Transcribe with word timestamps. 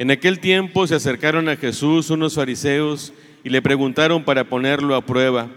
En 0.00 0.12
aquel 0.12 0.38
tiempo 0.38 0.86
se 0.86 0.94
acercaron 0.94 1.48
a 1.48 1.56
Jesús 1.56 2.10
unos 2.10 2.36
fariseos 2.36 3.12
y 3.42 3.48
le 3.48 3.60
preguntaron 3.60 4.22
para 4.22 4.48
ponerlo 4.48 4.94
a 4.94 5.04
prueba, 5.04 5.50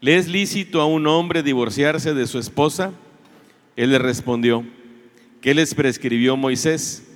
¿le 0.00 0.16
es 0.16 0.26
lícito 0.26 0.80
a 0.80 0.86
un 0.86 1.06
hombre 1.06 1.44
divorciarse 1.44 2.12
de 2.12 2.26
su 2.26 2.40
esposa? 2.40 2.90
Él 3.76 3.92
le 3.92 4.00
respondió, 4.00 4.64
¿qué 5.40 5.54
les 5.54 5.76
prescribió 5.76 6.36
Moisés? 6.36 7.06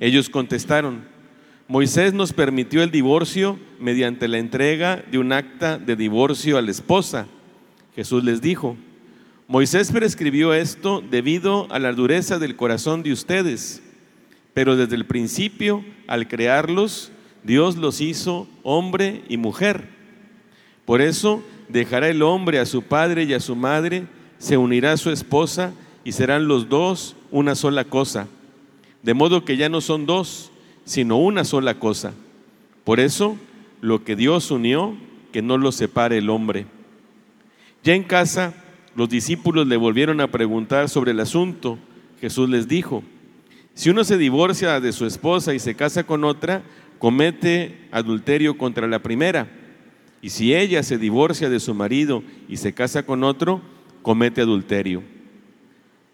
Ellos 0.00 0.28
contestaron, 0.28 1.02
Moisés 1.66 2.12
nos 2.12 2.34
permitió 2.34 2.82
el 2.82 2.90
divorcio 2.90 3.58
mediante 3.78 4.28
la 4.28 4.36
entrega 4.36 5.02
de 5.10 5.16
un 5.16 5.32
acta 5.32 5.78
de 5.78 5.96
divorcio 5.96 6.58
a 6.58 6.62
la 6.62 6.72
esposa. 6.72 7.26
Jesús 7.96 8.22
les 8.22 8.42
dijo, 8.42 8.76
Moisés 9.48 9.92
prescribió 9.92 10.52
esto 10.52 11.02
debido 11.10 11.72
a 11.72 11.78
la 11.78 11.94
dureza 11.94 12.38
del 12.38 12.54
corazón 12.54 13.02
de 13.02 13.12
ustedes 13.12 13.82
pero 14.54 14.76
desde 14.76 14.96
el 14.96 15.06
principio, 15.06 15.84
al 16.06 16.28
crearlos, 16.28 17.12
Dios 17.42 17.76
los 17.76 18.00
hizo 18.00 18.48
hombre 18.62 19.22
y 19.28 19.36
mujer. 19.36 19.88
Por 20.84 21.00
eso 21.00 21.42
dejará 21.68 22.08
el 22.08 22.22
hombre 22.22 22.58
a 22.58 22.66
su 22.66 22.82
padre 22.82 23.24
y 23.24 23.32
a 23.32 23.40
su 23.40 23.56
madre, 23.56 24.06
se 24.38 24.56
unirá 24.56 24.92
a 24.92 24.96
su 24.96 25.10
esposa 25.10 25.72
y 26.04 26.12
serán 26.12 26.48
los 26.48 26.68
dos 26.68 27.16
una 27.30 27.54
sola 27.54 27.84
cosa. 27.84 28.26
De 29.02 29.14
modo 29.14 29.44
que 29.44 29.56
ya 29.56 29.68
no 29.68 29.80
son 29.80 30.06
dos, 30.06 30.50
sino 30.84 31.18
una 31.18 31.44
sola 31.44 31.78
cosa. 31.78 32.12
Por 32.84 33.00
eso, 33.00 33.36
lo 33.80 34.04
que 34.04 34.16
Dios 34.16 34.50
unió, 34.50 34.96
que 35.32 35.42
no 35.42 35.58
lo 35.58 35.72
separe 35.72 36.18
el 36.18 36.28
hombre. 36.28 36.66
Ya 37.84 37.94
en 37.94 38.02
casa, 38.02 38.54
los 38.96 39.08
discípulos 39.08 39.66
le 39.66 39.76
volvieron 39.76 40.20
a 40.20 40.30
preguntar 40.30 40.88
sobre 40.88 41.12
el 41.12 41.20
asunto. 41.20 41.78
Jesús 42.20 42.50
les 42.50 42.68
dijo, 42.68 43.02
si 43.80 43.88
uno 43.88 44.04
se 44.04 44.18
divorcia 44.18 44.78
de 44.78 44.92
su 44.92 45.06
esposa 45.06 45.54
y 45.54 45.58
se 45.58 45.74
casa 45.74 46.04
con 46.04 46.22
otra, 46.24 46.62
comete 46.98 47.88
adulterio 47.92 48.58
contra 48.58 48.86
la 48.86 48.98
primera. 48.98 49.48
Y 50.20 50.28
si 50.28 50.54
ella 50.54 50.82
se 50.82 50.98
divorcia 50.98 51.48
de 51.48 51.60
su 51.60 51.72
marido 51.72 52.22
y 52.46 52.58
se 52.58 52.74
casa 52.74 53.06
con 53.06 53.24
otro, 53.24 53.62
comete 54.02 54.42
adulterio. 54.42 55.02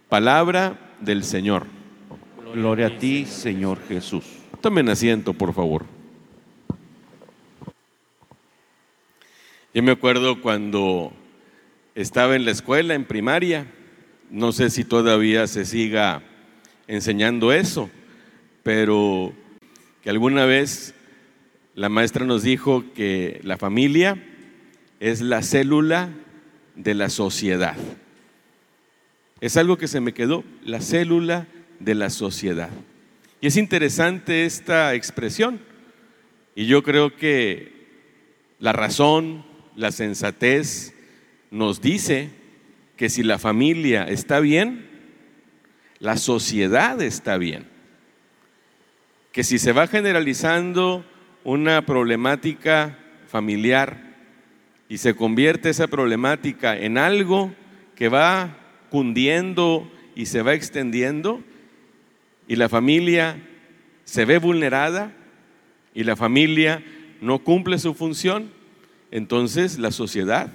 Palabra 0.09 0.95
del 1.01 1.25
Señor. 1.25 1.67
Gloria 2.55 2.87
a 2.87 2.99
ti, 2.99 3.25
Señor 3.25 3.81
Jesús. 3.89 4.25
Tomen 4.61 4.89
asiento, 4.89 5.33
por 5.33 5.53
favor. 5.53 5.87
Yo 9.75 9.83
me 9.83 9.91
acuerdo 9.91 10.41
cuando 10.41 11.13
estaba 11.97 12.37
en 12.37 12.45
la 12.45 12.53
escuela, 12.53 12.95
en 12.95 13.05
primaria, 13.05 13.67
no 14.31 14.53
sé 14.53 14.71
si 14.71 14.85
todavía 14.85 15.49
se 15.49 15.65
siga 15.65 16.23
enseñando 16.89 17.53
eso, 17.53 17.91
pero 18.63 19.33
que 20.03 20.11
alguna 20.11 20.47
vez 20.47 20.95
la 21.75 21.89
maestra 21.89 22.25
nos 22.25 22.43
dijo 22.43 22.85
que 22.95 23.41
la 23.43 23.59
familia 23.59 24.23
es 25.01 25.21
la 25.21 25.43
célula 25.43 26.11
de 26.75 26.95
la 26.95 27.11
sociedad. 27.11 27.77
Es 29.41 29.57
algo 29.57 29.77
que 29.77 29.89
se 29.89 30.01
me 30.01 30.15
quedó, 30.15 30.45
la 30.65 30.81
célula 30.81 31.47
de 31.81 31.95
la 31.95 32.11
sociedad. 32.11 32.71
Y 33.41 33.49
es 33.49 33.57
interesante 33.57 34.47
esta 34.47 34.95
expresión. 34.95 35.61
Y 36.55 36.67
yo 36.67 36.83
creo 36.83 37.15
que 37.15 37.73
la 38.59 38.73
razón, 38.73 39.45
la 39.75 39.93
sensatez 39.93 40.95
nos 41.51 41.83
dice 41.83 42.31
que 42.97 43.11
si 43.11 43.23
la 43.23 43.39
familia 43.39 44.05
está 44.05 44.41
bien, 44.41 44.96
la 45.99 46.17
sociedad 46.17 47.01
está 47.01 47.39
bien. 47.39 47.67
Que 49.33 49.45
si 49.45 49.59
se 49.59 49.73
va 49.73 49.87
generalizando 49.87 51.05
una 51.45 51.85
problemática 51.85 52.99
familiar 53.29 54.17
y 54.89 54.99
se 54.99 55.15
convierte 55.15 55.71
esa 55.71 55.87
problemática 55.89 56.77
en 56.77 56.99
algo 56.99 57.55
que 57.95 58.09
va 58.09 58.57
cundiendo 58.91 59.91
y 60.15 60.27
se 60.27 60.43
va 60.43 60.55
extendiendo 60.55 61.43
y 62.49 62.57
la 62.57 62.69
familia 62.69 63.37
se 64.05 64.25
ve 64.25 64.39
vulnerada 64.39 65.13
y 65.95 66.05
la 66.05 66.17
familia 66.17 66.83
no 67.21 67.41
cumple 67.41 67.79
su 67.79 67.95
función, 67.95 68.51
entonces 69.11 69.79
la 69.79 69.91
sociedad 69.91 70.51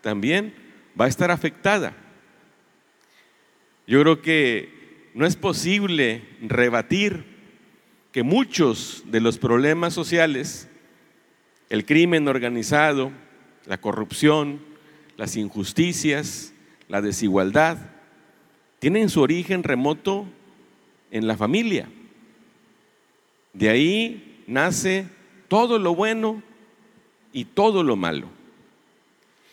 también 0.00 0.54
va 0.98 1.04
a 1.04 1.08
estar 1.08 1.30
afectada. 1.30 1.94
Yo 3.86 4.00
creo 4.00 4.22
que 4.22 4.85
no 5.16 5.24
es 5.24 5.34
posible 5.34 6.22
rebatir 6.42 7.24
que 8.12 8.22
muchos 8.22 9.02
de 9.06 9.22
los 9.22 9.38
problemas 9.38 9.94
sociales, 9.94 10.68
el 11.70 11.86
crimen 11.86 12.28
organizado, 12.28 13.12
la 13.64 13.80
corrupción, 13.80 14.60
las 15.16 15.34
injusticias, 15.36 16.52
la 16.88 17.00
desigualdad, 17.00 17.78
tienen 18.78 19.08
su 19.08 19.22
origen 19.22 19.62
remoto 19.62 20.26
en 21.10 21.26
la 21.26 21.38
familia. 21.38 21.88
De 23.54 23.70
ahí 23.70 24.42
nace 24.46 25.06
todo 25.48 25.78
lo 25.78 25.94
bueno 25.94 26.42
y 27.32 27.46
todo 27.46 27.82
lo 27.82 27.96
malo. 27.96 28.28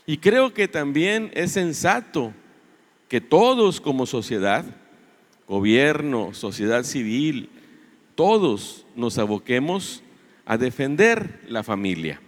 Y 0.06 0.18
creo 0.18 0.54
que 0.54 0.68
también 0.68 1.32
es 1.34 1.54
sensato 1.54 2.34
que 3.08 3.22
todos 3.22 3.80
como 3.80 4.06
sociedad 4.06 4.83
gobierno, 5.48 6.34
sociedad 6.34 6.84
civil, 6.84 7.50
todos 8.16 8.86
nos 8.96 9.18
aboquemos 9.18 10.04
a 10.46 10.58
defender 10.58 11.42
la 11.48 11.64
familia, 11.64 12.22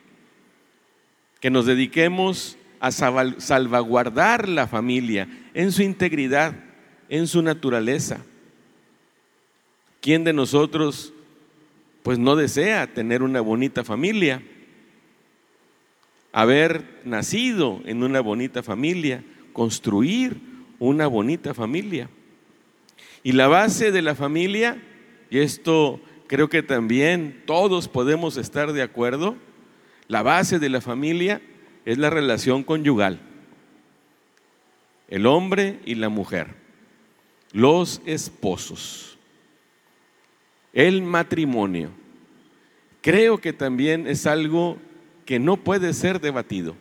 que 1.39 1.49
nos 1.49 1.65
dediquemos 1.65 2.57
a 2.79 2.91
salvaguardar 2.91 4.47
la 4.47 4.67
familia 4.67 5.27
en 5.53 5.71
su 5.71 5.81
integridad, 5.81 6.55
en 7.09 7.27
su 7.27 7.41
naturaleza. 7.41 8.19
¿Quién 10.01 10.23
de 10.23 10.33
nosotros 10.33 11.13
pues 12.03 12.19
no 12.19 12.35
desea 12.35 12.93
tener 12.93 13.23
una 13.23 13.41
bonita 13.41 13.83
familia? 13.83 14.43
Haber 16.31 17.01
nacido 17.05 17.81
en 17.85 18.03
una 18.03 18.21
bonita 18.21 18.61
familia, 18.61 19.23
construir 19.53 20.39
una 20.79 21.07
bonita 21.07 21.53
familia. 21.53 22.09
Y 23.25 23.31
la 23.31 23.47
base 23.47 23.91
de 23.91 24.03
la 24.03 24.13
familia, 24.13 24.79
y 25.31 25.39
esto 25.39 25.99
creo 26.27 26.47
que 26.47 26.61
también 26.61 27.41
todos 27.47 27.87
podemos 27.87 28.37
estar 28.37 28.71
de 28.71 28.83
acuerdo, 28.83 29.35
la 30.07 30.21
base 30.21 30.59
de 30.59 30.69
la 30.69 30.79
familia 30.79 31.41
es 31.85 31.97
la 31.97 32.11
relación 32.11 32.61
conyugal. 32.61 33.19
El 35.07 35.25
hombre 35.25 35.79
y 35.85 35.95
la 35.95 36.09
mujer, 36.09 36.53
los 37.51 37.99
esposos, 38.05 39.17
el 40.71 41.01
matrimonio. 41.01 41.89
Creo 43.01 43.39
que 43.39 43.53
también 43.53 44.05
es 44.05 44.27
algo 44.27 44.77
que 45.25 45.39
no 45.39 45.57
puede 45.57 45.93
ser 45.95 46.21
debatido, 46.21 46.75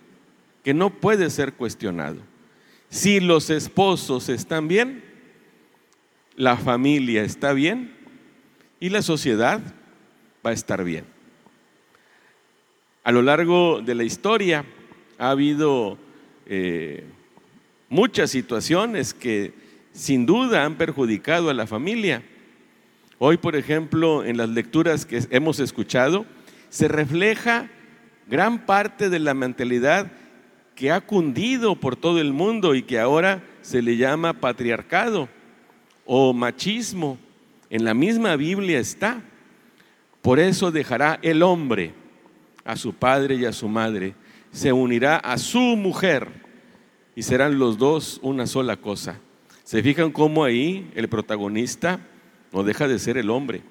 que 0.63 0.75
no 0.75 0.91
puede 0.91 1.31
ser 1.31 1.55
cuestionado. 1.55 2.19
Si 2.91 3.19
los 3.21 3.49
esposos 3.49 4.29
están 4.29 4.69
bien, 4.69 5.04
la 6.37 6.57
familia 6.57 7.23
está 7.23 7.53
bien 7.53 7.93
y 8.81 8.89
la 8.89 9.03
sociedad 9.03 9.61
va 10.45 10.51
a 10.51 10.55
estar 10.55 10.85
bien. 10.85 11.05
A 13.05 13.13
lo 13.13 13.23
largo 13.23 13.81
de 13.83 13.95
la 13.95 14.05
historia 14.05 14.65
ha 15.19 15.31
habido 15.31 15.99
eh, 16.47 17.05
muchas 17.89 18.31
situaciones 18.31 19.15
que 19.15 19.53
sin 19.93 20.27
duda 20.27 20.65
han 20.65 20.77
perjudicado 20.77 21.51
a 21.51 21.55
la 21.55 21.67
familia. 21.67 22.23
Hoy, 23.19 23.37
por 23.37 23.55
ejemplo, 23.55 24.25
en 24.25 24.37
las 24.37 24.49
lecturas 24.49 25.07
que 25.07 25.23
hemos 25.31 25.61
escuchado, 25.61 26.27
se 26.69 26.89
refleja 26.89 27.71
gran 28.27 28.67
parte 28.67 29.09
de 29.09 29.21
la 29.21 29.35
mentalidad 29.35 30.11
que 30.75 30.91
ha 30.91 31.01
cundido 31.01 31.77
por 31.77 31.95
todo 31.95 32.21
el 32.21 32.33
mundo 32.33 32.75
y 32.75 32.83
que 32.83 32.99
ahora 32.99 33.45
se 33.63 33.83
le 33.83 33.97
llama 33.97 34.41
patriarcado 34.41 35.29
o 36.05 36.33
machismo 36.33 37.19
En 37.71 37.85
la 37.85 37.95
misma 37.95 38.37
Biblia 38.37 38.79
está. 38.79 39.23
Por 40.23 40.39
eso 40.39 40.71
dejará 40.71 41.19
el 41.23 41.43
hombre 41.43 41.93
a 42.65 42.77
su 42.77 42.95
padre 42.95 43.37
y 43.37 43.45
a 43.45 43.53
su 43.53 43.69
madre, 43.69 44.15
se 44.53 44.73
unirá 44.73 45.17
a 45.17 45.37
su 45.39 45.61
mujer 45.61 46.29
y 47.15 47.23
serán 47.23 47.59
los 47.59 47.79
dos 47.79 48.19
una 48.23 48.47
sola 48.47 48.77
cosa. 48.77 49.21
¿Se 49.65 49.83
fijan 49.83 50.11
cómo 50.13 50.45
ahí 50.45 50.91
el 50.95 51.09
protagonista 51.09 52.01
no 52.53 52.65
deja 52.65 52.89
de 52.89 52.99
ser 52.99 53.19
el 53.19 53.31
hombre? 53.31 53.63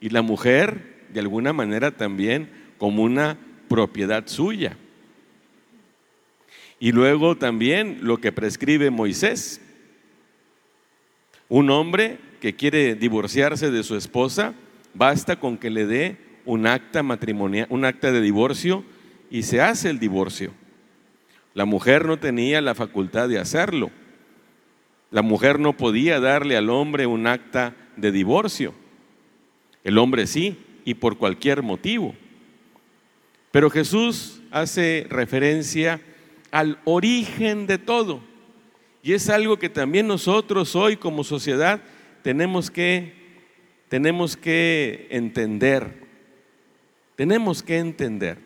Y 0.00 0.10
la 0.10 0.22
mujer, 0.22 1.04
de 1.12 1.20
alguna 1.20 1.52
manera 1.52 1.90
también, 1.90 2.50
como 2.78 3.02
una 3.02 3.38
propiedad 3.68 4.26
suya. 4.26 4.76
Y 6.78 6.92
luego 6.92 7.36
también 7.36 7.98
lo 8.02 8.18
que 8.18 8.32
prescribe 8.32 8.90
Moisés. 8.90 9.60
Un 11.48 11.70
hombre 11.70 12.18
que 12.40 12.54
quiere 12.54 12.94
divorciarse 12.94 13.70
de 13.70 13.82
su 13.82 13.96
esposa, 13.96 14.54
basta 14.94 15.38
con 15.38 15.58
que 15.58 15.70
le 15.70 15.86
dé 15.86 16.16
un 16.44 16.66
acta 16.66 17.02
matrimonial, 17.02 17.66
un 17.70 17.84
acta 17.84 18.12
de 18.12 18.20
divorcio 18.20 18.84
y 19.30 19.42
se 19.42 19.60
hace 19.60 19.90
el 19.90 19.98
divorcio. 19.98 20.52
La 21.54 21.64
mujer 21.64 22.04
no 22.06 22.18
tenía 22.18 22.60
la 22.60 22.74
facultad 22.74 23.28
de 23.28 23.38
hacerlo. 23.38 23.90
La 25.10 25.22
mujer 25.22 25.58
no 25.58 25.76
podía 25.76 26.20
darle 26.20 26.56
al 26.56 26.68
hombre 26.68 27.06
un 27.06 27.26
acta 27.26 27.74
de 27.96 28.12
divorcio. 28.12 28.74
El 29.84 29.98
hombre 29.98 30.26
sí, 30.26 30.58
y 30.84 30.94
por 30.94 31.18
cualquier 31.18 31.62
motivo. 31.62 32.14
Pero 33.50 33.70
Jesús 33.70 34.40
hace 34.50 35.06
referencia 35.10 36.00
al 36.50 36.78
origen 36.84 37.66
de 37.66 37.78
todo. 37.78 38.20
Y 39.06 39.12
es 39.12 39.28
algo 39.28 39.56
que 39.56 39.68
también 39.68 40.08
nosotros 40.08 40.74
hoy 40.74 40.96
como 40.96 41.22
sociedad 41.22 41.80
tenemos 42.22 42.72
que, 42.72 43.12
tenemos 43.88 44.36
que 44.36 45.06
entender. 45.10 46.02
Tenemos 47.14 47.62
que 47.62 47.78
entender. 47.78 48.38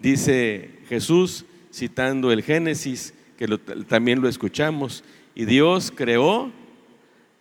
Dice 0.00 0.80
Jesús, 0.88 1.44
citando 1.72 2.32
el 2.32 2.42
Génesis, 2.42 3.14
que 3.38 3.46
también 3.86 4.20
lo 4.20 4.28
escuchamos, 4.28 5.04
y 5.36 5.44
Dios 5.44 5.92
creó 5.94 6.50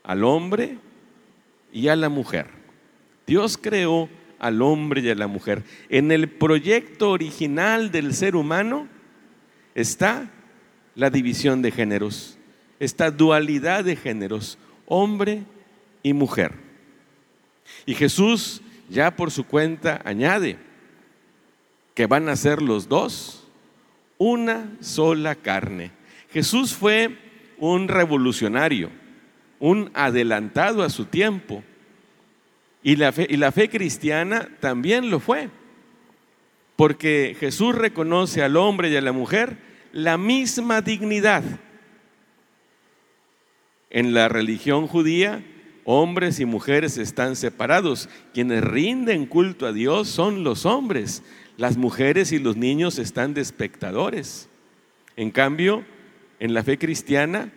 al 0.04 0.24
hombre 0.26 0.78
y 1.74 1.88
a 1.88 1.96
la 1.96 2.10
mujer. 2.10 2.52
Dios 3.26 3.58
creó 3.58 4.10
al 4.38 4.62
hombre 4.62 5.02
y 5.02 5.10
a 5.10 5.16
la 5.16 5.26
mujer. 5.26 5.64
En 5.90 6.12
el 6.12 6.30
proyecto 6.30 7.10
original 7.10 7.90
del 7.90 8.14
ser 8.14 8.36
humano 8.36 8.88
está 9.74 10.32
la 11.00 11.10
división 11.10 11.62
de 11.62 11.72
géneros, 11.72 12.38
esta 12.78 13.10
dualidad 13.10 13.86
de 13.86 13.96
géneros, 13.96 14.58
hombre 14.86 15.44
y 16.04 16.12
mujer. 16.12 16.56
Y 17.86 17.96
Jesús 17.96 18.62
ya 18.90 19.16
por 19.16 19.32
su 19.32 19.46
cuenta 19.46 20.02
añade 20.04 20.58
que 21.96 22.06
van 22.06 22.28
a 22.28 22.36
ser 22.36 22.62
los 22.62 22.90
dos 22.90 23.48
una 24.18 24.74
sola 24.82 25.36
carne. 25.36 25.92
Jesús 26.34 26.74
fue 26.74 27.16
un 27.60 27.88
revolucionario, 27.88 28.90
un 29.58 29.92
adelantado 29.94 30.84
a 30.84 30.90
su 30.90 31.06
tiempo. 31.06 31.64
Y 32.84 32.98
la 32.98 33.14
fe, 33.14 33.26
y 33.30 33.38
la 33.38 33.54
fe 33.54 33.70
cristiana 33.70 34.50
también 34.60 35.10
lo 35.10 35.22
fue. 35.22 35.50
Porque 36.76 37.38
Jesús 37.40 37.74
reconoce 37.74 38.44
al 38.44 38.58
hombre 38.58 38.90
y 38.90 38.98
a 38.98 39.02
la 39.02 39.14
mujer 39.14 39.69
la 39.92 40.18
misma 40.18 40.82
dignidad. 40.82 41.44
En 43.90 44.14
la 44.14 44.30
religión 44.30 44.88
judía, 44.88 45.44
hombres 45.84 46.40
y 46.40 46.46
mujeres 46.46 46.98
están 46.98 47.36
separados. 47.36 48.10
Quienes 48.34 48.64
rinden 48.64 49.26
culto 49.26 49.66
a 49.66 49.74
Dios 49.74 50.08
son 50.08 50.44
los 50.44 50.66
hombres. 50.66 51.24
Las 51.58 51.78
mujeres 51.78 52.32
y 52.32 52.40
los 52.40 52.56
niños 52.56 53.00
están 53.00 53.34
de 53.34 53.42
espectadores. 53.42 54.48
En 55.16 55.32
cambio, 55.32 55.84
en 56.40 56.54
la 56.54 56.64
fe 56.64 56.78
cristiana, 56.78 57.52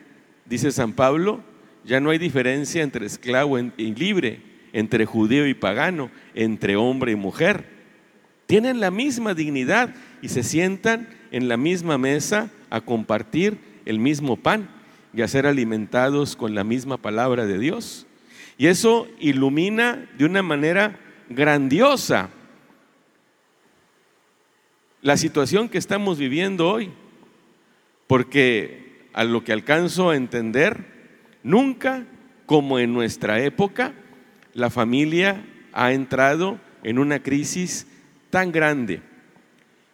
dice 0.46 0.73
San 0.73 0.94
Pablo, 0.94 1.43
ya 1.84 2.00
no 2.00 2.11
hay 2.11 2.19
diferencia 2.19 2.82
entre 2.82 3.06
esclavo 3.06 3.58
y 3.58 3.94
libre, 3.94 4.40
entre 4.73 5.05
judío 5.05 5.46
y 5.46 5.55
pagano, 5.55 6.11
entre 6.34 6.76
hombre 6.76 7.12
y 7.12 7.17
mujer. 7.17 7.67
Tienen 8.46 8.81
la 8.81 8.90
misma 8.90 9.34
dignidad 9.34 9.94
y 10.20 10.29
se 10.29 10.43
sientan 10.43 11.08
en 11.32 11.49
la 11.49 11.56
misma 11.56 11.99
mesa 11.99 12.50
a 12.70 12.81
compartir 12.81 13.58
el 13.84 13.99
mismo 13.99 14.37
pan 14.37 14.69
y 15.12 15.23
a 15.23 15.29
ser 15.29 15.46
alimentados 15.46 16.37
con 16.37 16.55
la 16.55 16.62
misma 16.62 16.99
palabra 16.99 17.46
de 17.46 17.58
Dios. 17.58 18.06
Y 18.58 18.69
eso 18.69 19.08
ilumina 19.19 20.08
de 20.17 20.25
una 20.25 20.43
manera 20.43 21.00
grandiosa 21.29 22.31
la 25.00 25.17
situación 25.17 25.69
que 25.69 25.79
estamos 25.79 26.17
viviendo 26.17 26.69
hoy, 26.69 26.90
porque 28.06 29.08
a 29.12 29.25
lo 29.25 29.43
que 29.43 29.52
alcanzo 29.52 30.11
a 30.11 30.17
entender, 30.17 30.87
nunca 31.43 32.06
como 32.46 32.79
en 32.79 32.93
nuestra 32.93 33.43
época, 33.43 33.94
la 34.55 34.70
familia 34.70 35.44
ha 35.73 35.93
entrado 35.93 36.61
en 36.84 37.00
una 37.00 37.20
crisis 37.20 37.88
tan 38.31 38.52
grande 38.52 39.02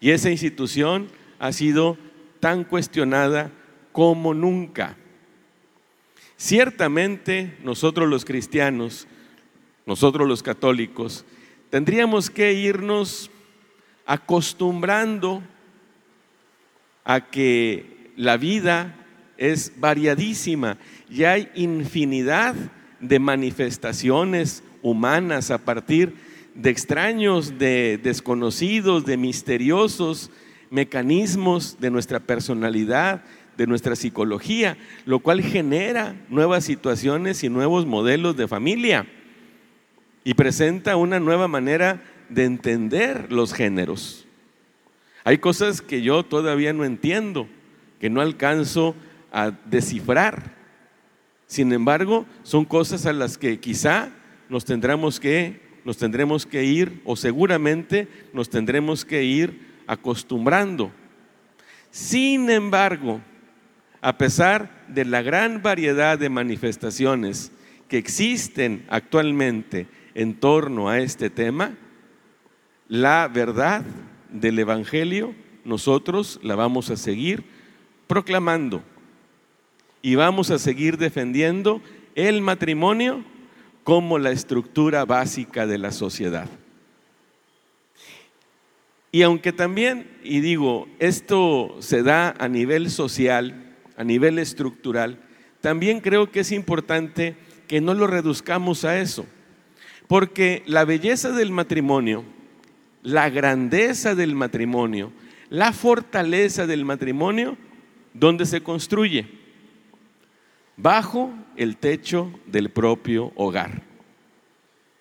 y 0.00 0.10
esa 0.10 0.30
institución 0.30 1.08
ha 1.38 1.52
sido 1.52 1.96
tan 2.40 2.64
cuestionada 2.64 3.50
como 3.92 4.34
nunca. 4.34 4.96
Ciertamente 6.36 7.56
nosotros 7.62 8.08
los 8.08 8.24
cristianos, 8.24 9.06
nosotros 9.86 10.28
los 10.28 10.42
católicos, 10.42 11.24
tendríamos 11.70 12.30
que 12.30 12.52
irnos 12.52 13.30
acostumbrando 14.06 15.42
a 17.04 17.28
que 17.28 18.12
la 18.16 18.36
vida 18.36 18.94
es 19.36 19.72
variadísima 19.78 20.78
y 21.10 21.24
hay 21.24 21.50
infinidad 21.54 22.54
de 23.00 23.18
manifestaciones 23.18 24.62
humanas 24.82 25.50
a 25.50 25.58
partir 25.58 26.14
de 26.54 26.70
extraños, 26.70 27.58
de 27.58 27.98
desconocidos, 28.02 29.04
de 29.04 29.16
misteriosos 29.16 30.30
mecanismos 30.70 31.78
de 31.80 31.90
nuestra 31.90 32.20
personalidad, 32.20 33.22
de 33.56 33.66
nuestra 33.66 33.96
psicología, 33.96 34.76
lo 35.04 35.18
cual 35.18 35.42
genera 35.42 36.14
nuevas 36.28 36.64
situaciones 36.64 37.42
y 37.42 37.48
nuevos 37.48 37.86
modelos 37.86 38.36
de 38.36 38.48
familia 38.48 39.06
y 40.24 40.34
presenta 40.34 40.96
una 40.96 41.20
nueva 41.20 41.48
manera 41.48 42.02
de 42.28 42.44
entender 42.44 43.32
los 43.32 43.52
géneros. 43.52 44.26
Hay 45.24 45.38
cosas 45.38 45.82
que 45.82 46.02
yo 46.02 46.22
todavía 46.24 46.72
no 46.72 46.84
entiendo, 46.84 47.48
que 48.00 48.10
no 48.10 48.20
alcanzo 48.20 48.94
a 49.32 49.50
descifrar. 49.66 50.56
Sin 51.46 51.72
embargo, 51.72 52.26
son 52.42 52.64
cosas 52.64 53.06
a 53.06 53.12
las 53.12 53.38
que 53.38 53.58
quizá 53.58 54.10
nos 54.48 54.64
tendremos 54.64 55.18
que 55.18 55.68
nos 55.84 55.96
tendremos 55.96 56.44
que 56.44 56.64
ir 56.64 57.00
o 57.06 57.16
seguramente 57.16 58.08
nos 58.34 58.50
tendremos 58.50 59.06
que 59.06 59.24
ir 59.24 59.67
acostumbrando. 59.88 60.92
Sin 61.90 62.48
embargo, 62.50 63.20
a 64.00 64.16
pesar 64.16 64.84
de 64.86 65.04
la 65.04 65.22
gran 65.22 65.62
variedad 65.62 66.16
de 66.16 66.28
manifestaciones 66.28 67.50
que 67.88 67.98
existen 67.98 68.86
actualmente 68.88 69.88
en 70.14 70.34
torno 70.34 70.88
a 70.88 71.00
este 71.00 71.30
tema, 71.30 71.76
la 72.86 73.26
verdad 73.28 73.84
del 74.30 74.58
Evangelio 74.60 75.34
nosotros 75.64 76.38
la 76.42 76.54
vamos 76.54 76.90
a 76.90 76.96
seguir 76.96 77.44
proclamando 78.06 78.82
y 80.00 80.14
vamos 80.14 80.50
a 80.50 80.58
seguir 80.58 80.96
defendiendo 80.96 81.82
el 82.14 82.40
matrimonio 82.40 83.24
como 83.84 84.18
la 84.18 84.30
estructura 84.30 85.04
básica 85.04 85.66
de 85.66 85.78
la 85.78 85.92
sociedad. 85.92 86.48
Y 89.10 89.22
aunque 89.22 89.52
también, 89.52 90.06
y 90.22 90.40
digo, 90.40 90.86
esto 90.98 91.76
se 91.80 92.02
da 92.02 92.34
a 92.38 92.48
nivel 92.48 92.90
social, 92.90 93.74
a 93.96 94.04
nivel 94.04 94.38
estructural, 94.38 95.18
también 95.60 96.00
creo 96.00 96.30
que 96.30 96.40
es 96.40 96.52
importante 96.52 97.36
que 97.66 97.80
no 97.80 97.94
lo 97.94 98.06
reduzcamos 98.06 98.84
a 98.84 99.00
eso, 99.00 99.26
porque 100.06 100.62
la 100.66 100.84
belleza 100.84 101.30
del 101.32 101.50
matrimonio, 101.50 102.24
la 103.02 103.30
grandeza 103.30 104.14
del 104.14 104.34
matrimonio, 104.34 105.12
la 105.48 105.72
fortaleza 105.72 106.66
del 106.66 106.84
matrimonio, 106.84 107.56
donde 108.12 108.46
se 108.46 108.62
construye? 108.62 109.26
Bajo 110.76 111.32
el 111.56 111.76
techo 111.76 112.32
del 112.46 112.70
propio 112.70 113.32
hogar. 113.34 113.82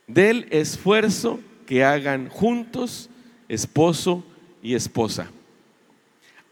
Del 0.08 0.48
esfuerzo 0.50 1.40
que 1.66 1.84
hagan 1.84 2.30
juntos 2.30 3.10
esposo 3.48 4.24
y 4.62 4.76
esposa. 4.76 5.30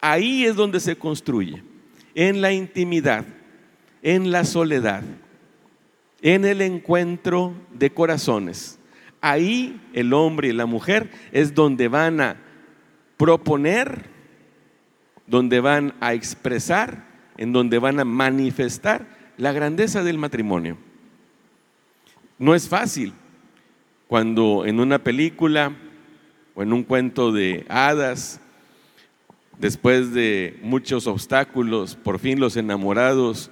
Ahí 0.02 0.46
es 0.46 0.56
donde 0.56 0.80
se 0.80 0.96
construye, 0.96 1.64
en 2.14 2.42
la 2.42 2.52
intimidad, 2.52 3.25
en 4.02 4.32
la 4.32 4.46
soledad, 4.46 5.04
en 6.22 6.46
el 6.46 6.62
encuentro 6.62 7.54
de 7.74 7.90
corazones. 7.90 8.80
Ahí 9.22 9.82
el 9.94 10.14
hombre 10.14 10.50
y 10.50 10.54
la 10.54 10.66
mujer 10.66 11.10
es 11.32 11.56
donde 11.56 11.88
van 11.88 12.22
a 12.22 12.38
proponer, 13.18 14.06
donde 15.25 15.60
van 15.60 15.94
a 16.00 16.14
expresar, 16.14 17.06
en 17.38 17.52
donde 17.52 17.80
van 17.80 18.00
a 18.00 18.06
manifestar 18.06 19.08
la 19.38 19.52
grandeza 19.52 20.04
del 20.04 20.18
matrimonio. 20.18 20.78
No 22.38 22.54
es 22.54 22.70
fácil 22.70 23.14
cuando 24.08 24.66
en 24.66 24.80
una 24.80 25.00
película 25.00 25.75
o 26.56 26.64
en 26.64 26.74
un 26.74 26.84
cuento 26.84 27.32
de 27.32 27.66
hadas, 27.70 28.40
después 29.60 30.14
de 30.14 30.58
muchos 30.62 31.06
obstáculos, 31.06 31.96
por 31.96 32.20
fin 32.20 32.40
los 32.40 32.58
enamorados 32.58 33.52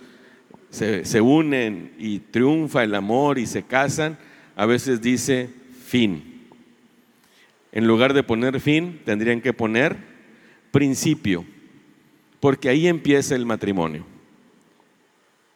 se, 0.73 1.21
unen 1.21 1.93
y 1.99 2.19
triunfa 2.19 2.83
el 2.83 2.95
amor 2.95 3.37
y 3.37 3.45
se 3.45 3.61
casan, 3.61 4.17
a 4.55 4.65
veces 4.65 5.01
dice 5.01 5.49
fin. 5.85 6.47
En 7.71 7.85
lugar 7.85 8.13
de 8.13 8.23
poner 8.23 8.59
fin, 8.59 8.99
tendrían 9.05 9.41
que 9.41 9.53
poner 9.53 9.97
principio, 10.71 11.45
porque 12.39 12.69
ahí 12.69 12.87
empieza 12.87 13.35
el 13.35 13.45
matrimonio. 13.45 14.05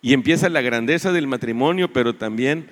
Y 0.04 0.14
empieza 0.14 0.50
la 0.50 0.62
grandeza 0.62 1.12
del 1.12 1.26
matrimonio, 1.26 1.92
pero 1.92 2.16
también 2.16 2.68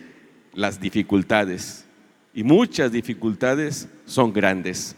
las 0.53 0.79
dificultades. 0.79 1.87
Y 2.35 2.43
muchas 2.43 2.91
dificultades 2.91 3.87
son 4.05 4.33
grandes. 4.33 4.97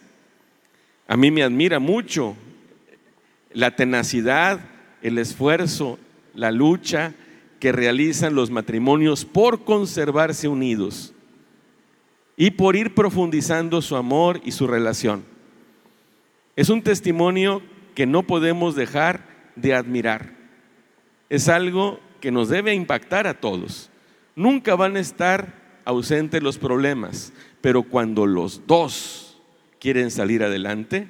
A 1.07 1.15
mí 1.15 1.29
me 1.29 1.43
admira 1.43 1.77
mucho 1.77 2.35
la 3.53 3.75
tenacidad, 3.75 4.59
el 5.03 5.19
esfuerzo, 5.19 5.99
la 6.33 6.51
lucha 6.51 7.13
que 7.59 7.71
realizan 7.71 8.33
los 8.33 8.49
matrimonios 8.49 9.23
por 9.23 9.63
conservarse 9.63 10.47
unidos 10.47 11.13
y 12.35 12.51
por 12.51 12.75
ir 12.75 12.95
profundizando 12.95 13.83
su 13.83 13.95
amor 13.95 14.41
y 14.43 14.51
su 14.51 14.65
relación. 14.65 15.23
Es 16.55 16.69
un 16.69 16.81
testimonio 16.81 17.61
que 17.93 18.07
no 18.07 18.23
podemos 18.23 18.75
dejar 18.75 19.21
de 19.55 19.75
admirar. 19.75 20.33
Es 21.29 21.49
algo 21.49 21.99
que 22.19 22.31
nos 22.31 22.49
debe 22.49 22.73
impactar 22.73 23.27
a 23.27 23.35
todos. 23.35 23.91
Nunca 24.35 24.75
van 24.75 24.95
a 24.97 24.99
estar 24.99 25.66
ausentes 25.87 26.43
los 26.43 26.57
problemas, 26.57 27.31
pero 27.61 27.83
cuando 27.83 28.25
los 28.25 28.67
dos 28.67 29.39
quieren 29.79 30.11
salir 30.11 30.43
adelante, 30.43 31.09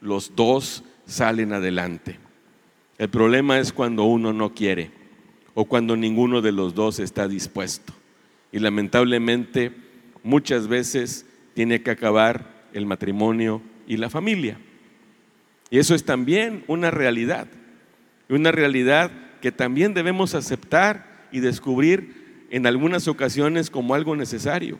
los 0.00 0.34
dos 0.34 0.82
salen 1.06 1.52
adelante. 1.52 2.18
El 2.98 3.08
problema 3.08 3.60
es 3.60 3.72
cuando 3.72 4.02
uno 4.02 4.32
no 4.32 4.52
quiere 4.52 4.90
o 5.54 5.64
cuando 5.64 5.96
ninguno 5.96 6.42
de 6.42 6.50
los 6.50 6.74
dos 6.74 6.98
está 6.98 7.28
dispuesto. 7.28 7.92
Y 8.50 8.58
lamentablemente 8.58 9.70
muchas 10.24 10.66
veces 10.66 11.24
tiene 11.54 11.82
que 11.82 11.92
acabar 11.92 12.66
el 12.72 12.84
matrimonio 12.84 13.62
y 13.86 13.96
la 13.96 14.10
familia. 14.10 14.58
Y 15.70 15.78
eso 15.78 15.94
es 15.94 16.04
también 16.04 16.64
una 16.66 16.90
realidad, 16.90 17.46
una 18.28 18.50
realidad 18.50 19.12
que 19.40 19.52
también 19.52 19.94
debemos 19.94 20.34
aceptar 20.34 21.28
y 21.30 21.38
descubrir 21.38 22.25
en 22.50 22.66
algunas 22.66 23.08
ocasiones 23.08 23.70
como 23.70 23.94
algo 23.94 24.16
necesario. 24.16 24.78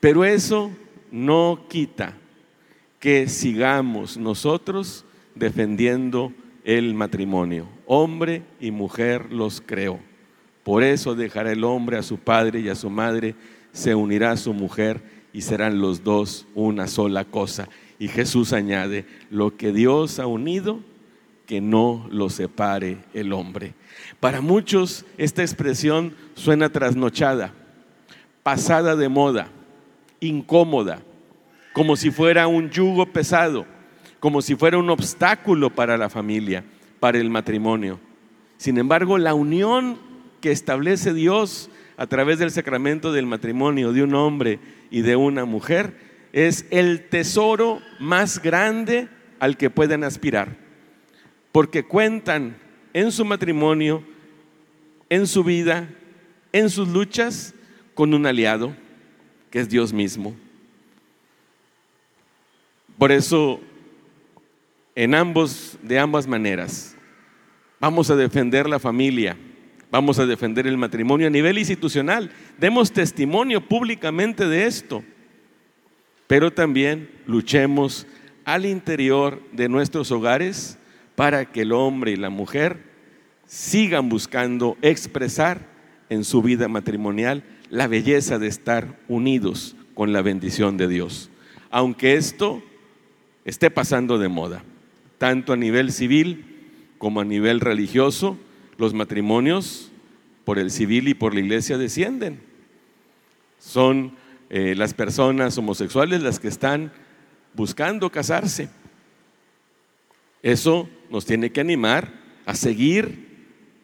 Pero 0.00 0.24
eso 0.24 0.70
no 1.10 1.66
quita 1.68 2.14
que 3.00 3.28
sigamos 3.28 4.16
nosotros 4.16 5.04
defendiendo 5.34 6.32
el 6.64 6.94
matrimonio. 6.94 7.68
Hombre 7.86 8.42
y 8.60 8.70
mujer 8.70 9.32
los 9.32 9.60
creó. 9.60 10.00
Por 10.62 10.82
eso 10.82 11.14
dejará 11.14 11.52
el 11.52 11.64
hombre 11.64 11.96
a 11.96 12.02
su 12.02 12.18
padre 12.18 12.60
y 12.60 12.68
a 12.68 12.74
su 12.74 12.90
madre, 12.90 13.34
se 13.72 13.94
unirá 13.94 14.32
a 14.32 14.36
su 14.36 14.52
mujer 14.52 15.00
y 15.32 15.42
serán 15.42 15.80
los 15.80 16.04
dos 16.04 16.46
una 16.54 16.86
sola 16.88 17.24
cosa. 17.24 17.68
Y 17.98 18.08
Jesús 18.08 18.52
añade, 18.52 19.06
lo 19.30 19.56
que 19.56 19.72
Dios 19.72 20.18
ha 20.18 20.26
unido, 20.26 20.80
que 21.48 21.62
no 21.62 22.06
lo 22.10 22.28
separe 22.28 22.98
el 23.14 23.32
hombre. 23.32 23.72
Para 24.20 24.42
muchos 24.42 25.06
esta 25.16 25.40
expresión 25.40 26.14
suena 26.34 26.68
trasnochada, 26.68 27.54
pasada 28.42 28.96
de 28.96 29.08
moda, 29.08 29.48
incómoda, 30.20 31.00
como 31.72 31.96
si 31.96 32.10
fuera 32.10 32.46
un 32.48 32.68
yugo 32.68 33.06
pesado, 33.06 33.64
como 34.20 34.42
si 34.42 34.56
fuera 34.56 34.76
un 34.76 34.90
obstáculo 34.90 35.70
para 35.70 35.96
la 35.96 36.10
familia, 36.10 36.64
para 37.00 37.16
el 37.16 37.30
matrimonio. 37.30 37.98
Sin 38.58 38.76
embargo, 38.76 39.16
la 39.16 39.32
unión 39.32 39.98
que 40.42 40.52
establece 40.52 41.14
Dios 41.14 41.70
a 41.96 42.06
través 42.06 42.38
del 42.38 42.50
sacramento 42.50 43.10
del 43.10 43.24
matrimonio 43.24 43.94
de 43.94 44.02
un 44.02 44.14
hombre 44.14 44.60
y 44.90 45.00
de 45.00 45.16
una 45.16 45.46
mujer 45.46 45.94
es 46.34 46.66
el 46.70 47.08
tesoro 47.08 47.80
más 47.98 48.42
grande 48.42 49.08
al 49.40 49.56
que 49.56 49.70
pueden 49.70 50.04
aspirar 50.04 50.67
porque 51.58 51.82
cuentan 51.82 52.56
en 52.92 53.10
su 53.10 53.24
matrimonio, 53.24 54.04
en 55.08 55.26
su 55.26 55.42
vida, 55.42 55.88
en 56.52 56.70
sus 56.70 56.86
luchas, 56.86 57.52
con 57.94 58.14
un 58.14 58.26
aliado, 58.26 58.76
que 59.50 59.58
es 59.58 59.68
Dios 59.68 59.92
mismo. 59.92 60.36
Por 62.96 63.10
eso, 63.10 63.58
en 64.94 65.16
ambos, 65.16 65.76
de 65.82 65.98
ambas 65.98 66.28
maneras, 66.28 66.94
vamos 67.80 68.08
a 68.08 68.14
defender 68.14 68.68
la 68.68 68.78
familia, 68.78 69.36
vamos 69.90 70.20
a 70.20 70.26
defender 70.26 70.64
el 70.64 70.78
matrimonio 70.78 71.26
a 71.26 71.30
nivel 71.30 71.58
institucional. 71.58 72.30
Demos 72.56 72.92
testimonio 72.92 73.66
públicamente 73.66 74.46
de 74.46 74.66
esto, 74.66 75.02
pero 76.28 76.52
también 76.52 77.10
luchemos 77.26 78.06
al 78.44 78.64
interior 78.64 79.42
de 79.50 79.68
nuestros 79.68 80.12
hogares 80.12 80.78
para 81.18 81.46
que 81.46 81.62
el 81.62 81.72
hombre 81.72 82.12
y 82.12 82.16
la 82.16 82.30
mujer 82.30 82.78
sigan 83.44 84.08
buscando 84.08 84.78
expresar 84.82 85.66
en 86.10 86.22
su 86.22 86.42
vida 86.42 86.68
matrimonial 86.68 87.42
la 87.70 87.88
belleza 87.88 88.38
de 88.38 88.46
estar 88.46 89.00
unidos 89.08 89.74
con 89.94 90.12
la 90.12 90.22
bendición 90.22 90.76
de 90.76 90.86
Dios. 90.86 91.28
Aunque 91.72 92.14
esto 92.14 92.62
esté 93.44 93.68
pasando 93.68 94.18
de 94.18 94.28
moda, 94.28 94.62
tanto 95.18 95.52
a 95.52 95.56
nivel 95.56 95.90
civil 95.90 96.44
como 96.98 97.20
a 97.20 97.24
nivel 97.24 97.58
religioso, 97.58 98.38
los 98.76 98.94
matrimonios 98.94 99.90
por 100.44 100.60
el 100.60 100.70
civil 100.70 101.08
y 101.08 101.14
por 101.14 101.34
la 101.34 101.40
iglesia 101.40 101.78
descienden. 101.78 102.38
Son 103.58 104.12
eh, 104.50 104.76
las 104.76 104.94
personas 104.94 105.58
homosexuales 105.58 106.22
las 106.22 106.38
que 106.38 106.46
están 106.46 106.92
buscando 107.54 108.08
casarse. 108.08 108.68
Eso 110.42 110.88
nos 111.10 111.26
tiene 111.26 111.50
que 111.50 111.60
animar 111.60 112.12
a 112.46 112.54
seguir 112.54 113.26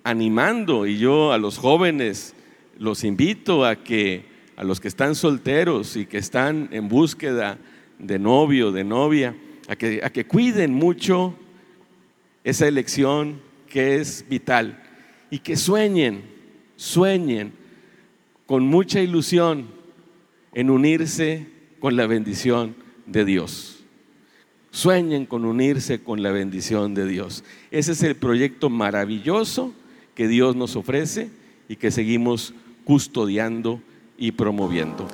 animando. 0.05 0.87
Y 0.87 0.99
yo 0.99 1.33
a 1.33 1.39
los 1.39 1.59
jóvenes 1.59 2.35
los 2.79 3.05
invito 3.05 3.65
a 3.65 3.77
que 3.77 4.33
a 4.57 4.63
los 4.63 4.81
que 4.81 4.87
están 4.87 5.17
solteros 5.17 5.97
y 5.97 6.07
que 6.07 6.19
están 6.19 6.69
en 6.71 6.89
búsqueda 6.89 7.59
de 7.99 8.21
novio, 8.21 8.71
de 8.71 8.85
novia, 8.85 9.37
a 9.67 9.75
que, 9.75 10.01
a 10.05 10.11
que 10.11 10.27
cuiden 10.27 10.73
mucho 10.73 11.35
esa 12.45 12.69
elección 12.69 13.41
que 13.69 13.97
es 13.97 14.25
vital. 14.29 14.81
Y 15.31 15.41
que 15.41 15.57
sueñen, 15.57 16.23
sueñen 16.77 17.53
con 18.47 18.65
mucha 18.65 19.01
ilusión 19.01 19.67
en 20.53 20.71
unirse 20.71 21.49
con 21.81 21.97
la 21.97 22.07
bendición 22.07 22.77
de 23.07 23.25
Dios 23.25 23.74
sueñen 24.75 25.25
con 25.25 25.45
unirse 25.45 26.03
con 26.03 26.23
la 26.23 26.33
bendición 26.33 26.95
de 26.95 27.07
Dios. 27.07 27.45
Ese 27.71 27.93
es 27.93 28.03
el 28.03 28.17
proyecto 28.17 28.71
maravilloso 28.71 29.73
que 30.17 30.27
Dios 30.27 30.57
nos 30.57 30.75
ofrece 30.75 31.31
y 31.69 31.77
que 31.77 31.93
seguimos 31.93 32.55
custodiando 32.85 33.81
y 34.19 34.33
promoviendo. 34.33 35.07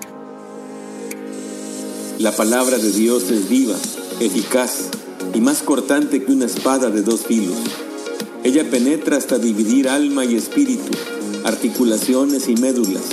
La 2.18 2.32
palabra 2.32 2.78
de 2.78 2.90
Dios 2.90 3.30
es 3.30 3.50
viva, 3.50 3.76
eficaz 4.18 4.90
y 5.34 5.40
más 5.40 5.62
cortante 5.62 6.24
que 6.24 6.32
una 6.32 6.46
espada 6.46 6.90
de 6.90 7.02
dos 7.02 7.26
filos. 7.26 7.58
Ella 8.42 8.64
penetra 8.68 9.18
hasta 9.18 9.38
dividir 9.38 9.90
alma 9.90 10.24
y 10.24 10.36
espíritu, 10.36 10.96
articulaciones 11.44 12.48
y 12.48 12.54
médulas, 12.54 13.04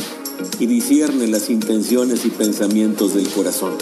y 0.60 0.66
discierne 0.66 1.28
las 1.28 1.50
intenciones 1.50 2.26
y 2.26 2.30
pensamientos 2.30 3.16
del 3.16 3.28
corazón. 3.28 3.74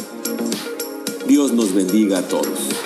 Dios 1.28 1.52
nos 1.54 1.74
bendiga 1.74 2.20
a 2.20 2.22
todos. 2.22 2.85